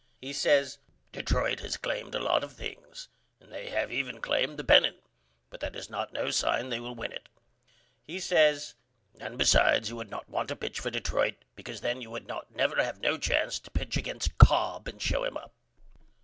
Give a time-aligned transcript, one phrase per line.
[0.19, 0.79] He says
[1.11, 3.07] Detroit has claimed a lot of things
[3.39, 4.97] and they have even claimed the pennant
[5.51, 7.29] but that is not no sign they will win it.
[8.07, 8.73] He says
[9.19, 12.51] And besides you would not want to pitch for Detroit because then you would not
[12.55, 15.53] never have no chance to pitch against Cobb and show him up.